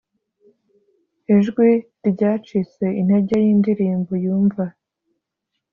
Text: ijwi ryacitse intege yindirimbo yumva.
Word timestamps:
ijwi 1.35 1.69
ryacitse 2.09 2.85
intege 2.99 3.33
yindirimbo 3.45 4.11
yumva. 4.23 4.63